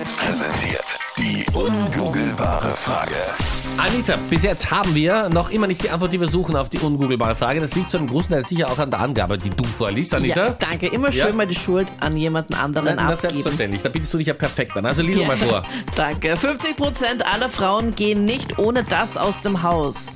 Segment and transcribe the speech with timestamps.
[0.00, 0.98] Hit präsentiert.
[1.18, 3.16] Die ungoogelbare Frage.
[3.76, 6.78] Anita, bis jetzt haben wir noch immer nicht die Antwort, die wir suchen auf die
[6.78, 7.60] ungoogelbare Frage.
[7.60, 10.46] Das liegt zu einem großen Teil sicher auch an der Angabe, die du vorliest, Anita.
[10.46, 10.86] Ja, danke.
[10.86, 11.32] Immer schön Ja.
[11.34, 13.20] mal die Schuld an jemanden anderen Na, na, abgeben.
[13.20, 13.82] selbstverständlich.
[13.82, 14.86] Da bietest du dich ja perfekt an.
[14.86, 15.26] Also lies Ja.
[15.26, 15.62] mal vor.
[15.96, 16.32] Danke.
[16.34, 20.06] 50% aller Frauen gehen nicht ohne das aus dem Haus.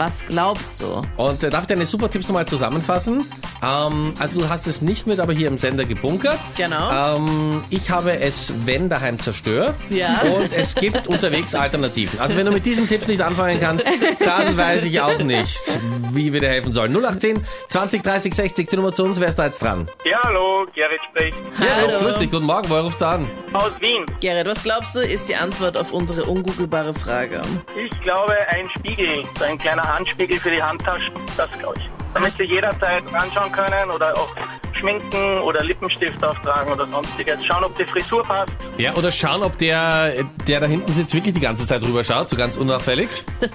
[0.00, 1.02] Was glaubst du?
[1.18, 3.22] Und äh, darf ich deine Supertipps nochmal zusammenfassen?
[3.62, 6.38] Ähm, also du hast es nicht mit, aber hier im Sender gebunkert.
[6.56, 7.16] Genau.
[7.18, 9.74] Ähm, ich habe es, wenn daheim zerstört.
[9.90, 10.22] Ja.
[10.22, 12.18] Und es gibt unterwegs Alternativen.
[12.18, 13.90] Also wenn du mit diesen Tipps nicht anfangen kannst,
[14.24, 15.78] dann weiß ich auch nicht,
[16.12, 16.92] wie wir dir helfen sollen.
[16.92, 19.86] 0810 20 30 60, die Nummer zu uns, wer ist da jetzt dran?
[20.06, 21.36] Ja, hallo, Gerrit spricht.
[21.58, 22.06] Gerrit, Hallo.
[22.06, 23.26] grüß dich, guten Morgen, woher rufst du an?
[23.52, 24.06] Aus Wien.
[24.22, 27.42] Gerrit, was glaubst du, ist die Antwort auf unsere ungoogelbare Frage?
[27.76, 31.88] Ich glaube, ein Spiegel, so ein kleiner Handspiegel für die Handtaschen, das glaube ich.
[32.14, 34.34] Damit Sie jederzeit anschauen können oder auch
[34.72, 37.44] schminken oder Lippenstift auftragen oder sonstiges.
[37.44, 38.52] Schauen, ob die Frisur passt.
[38.78, 42.28] Ja, oder schauen, ob der, der da hinten sitzt, wirklich die ganze Zeit rüber schaut,
[42.30, 43.08] so ganz unauffällig.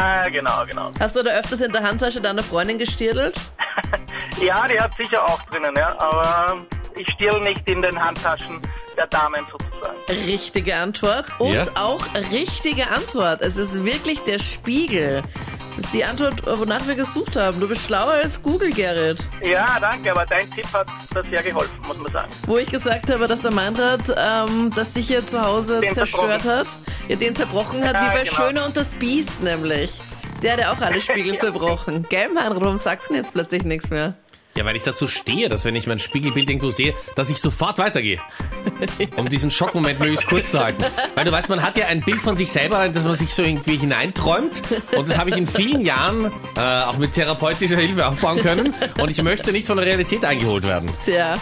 [0.00, 0.90] Ja, genau, genau.
[0.98, 3.34] Hast du da öfters in der Handtasche deiner Freundin gestirdelt?
[4.42, 6.58] Ja, die hat sicher auch drinnen, ja, aber
[6.98, 8.60] ich stehle nicht in den Handtaschen
[8.96, 9.96] der Damen sozusagen.
[10.26, 11.26] Richtige Antwort.
[11.38, 11.64] Und Ja.
[11.74, 13.40] auch richtige Antwort.
[13.40, 15.22] Es ist wirklich der Spiegel.
[15.76, 17.60] Das ist die Antwort, wonach wir gesucht haben.
[17.60, 19.18] Du bist schlauer als Google, Gerrit.
[19.42, 22.30] Ja, danke, aber dein Tipp hat da sehr geholfen, muss man sagen.
[22.46, 26.66] Wo ich gesagt habe, dass der Meinrad ähm, das sicher zu Hause Den zerstört hat.
[27.08, 28.36] Ja, den zerbrochen hat, Ja, wie bei genau.
[28.36, 29.92] Schöne und das Biest nämlich.
[30.42, 32.06] Der hat ja auch alle Spiegel zerbrochen.
[32.08, 34.14] Gell, Meinrad, warum sagst du denn jetzt plötzlich nichts mehr?
[34.56, 37.78] Ja, weil ich dazu stehe, dass wenn ich mein Spiegelbild irgendwo sehe, dass ich sofort
[37.78, 38.18] weitergehe.
[39.16, 40.82] Um diesen Schockmoment möglichst kurz zu halten.
[41.14, 43.42] Weil du weißt, man hat ja ein Bild von sich selber, das man sich so
[43.42, 44.62] irgendwie hineinträumt.
[44.96, 48.74] Und das habe ich in vielen Jahren äh, auch mit therapeutischer Hilfe aufbauen können.
[49.00, 50.90] Und ich möchte nicht von der Realität eingeholt werden.
[51.04, 51.34] Tja,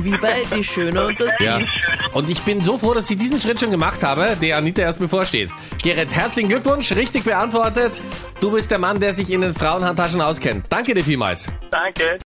[0.00, 1.58] wie bei Die Schöne und das Ja.
[1.58, 1.70] Biest.
[2.12, 4.98] Und ich bin so froh, dass ich diesen Schritt schon gemacht habe, der Anita erst
[4.98, 5.50] bevorsteht.
[5.82, 8.02] Gerrit, herzlichen Glückwunsch, richtig beantwortet.
[8.40, 10.66] Du bist der Mann, der sich in den Frauenhandtaschen auskennt.
[10.68, 11.46] Danke dir vielmals.
[11.70, 12.16] Danke.